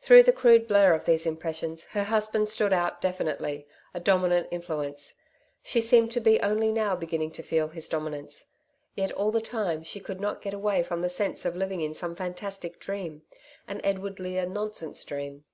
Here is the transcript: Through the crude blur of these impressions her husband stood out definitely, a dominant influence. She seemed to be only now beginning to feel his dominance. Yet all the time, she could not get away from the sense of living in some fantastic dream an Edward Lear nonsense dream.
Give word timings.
Through 0.00 0.24
the 0.24 0.32
crude 0.32 0.66
blur 0.66 0.92
of 0.92 1.04
these 1.04 1.24
impressions 1.24 1.86
her 1.92 2.02
husband 2.02 2.48
stood 2.48 2.72
out 2.72 3.00
definitely, 3.00 3.68
a 3.94 4.00
dominant 4.00 4.48
influence. 4.50 5.14
She 5.62 5.80
seemed 5.80 6.10
to 6.10 6.20
be 6.20 6.40
only 6.40 6.72
now 6.72 6.96
beginning 6.96 7.30
to 7.34 7.44
feel 7.44 7.68
his 7.68 7.88
dominance. 7.88 8.46
Yet 8.96 9.12
all 9.12 9.30
the 9.30 9.40
time, 9.40 9.84
she 9.84 10.00
could 10.00 10.20
not 10.20 10.42
get 10.42 10.52
away 10.52 10.82
from 10.82 11.00
the 11.00 11.08
sense 11.08 11.44
of 11.44 11.54
living 11.54 11.80
in 11.80 11.94
some 11.94 12.16
fantastic 12.16 12.80
dream 12.80 13.22
an 13.68 13.80
Edward 13.84 14.18
Lear 14.18 14.46
nonsense 14.46 15.04
dream. 15.04 15.44